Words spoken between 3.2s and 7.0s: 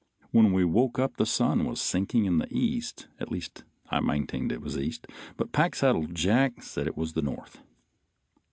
least I maintained it was east, but Packsaddle Jack said it